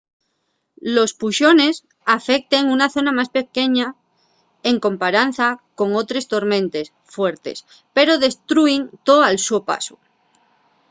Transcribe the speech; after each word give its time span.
los 0.95 1.11
puxones 1.19 1.75
afecten 2.17 2.63
una 2.75 2.87
zona 2.95 3.11
más 3.17 3.29
pequeña 3.39 3.87
en 4.69 4.75
comparanza 4.85 5.47
con 5.79 5.89
otres 6.01 6.27
tormentes 6.33 6.87
fuertes 7.15 7.57
pero 7.95 8.21
destrúin 8.25 8.81
too 9.05 9.21
al 9.29 9.37
so 9.47 9.57
pasu 9.69 9.95